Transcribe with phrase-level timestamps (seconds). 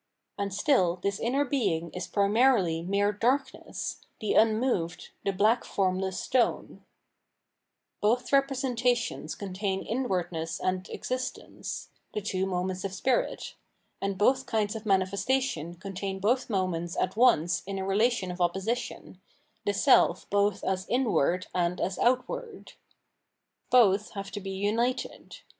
[0.35, 6.19] And stiU this inner being is primarily mere darkness, the un moved, the black formless
[6.19, 6.87] stone, f
[8.01, 13.53] Both representations contain inwardness and ex istence— the two moments of spirit:
[14.01, 19.21] and both kinds of manifestation contain both moments at once in a relation of opposition,
[19.67, 22.73] the self both as inward and as outward.
[23.69, 25.41] Both have to be united.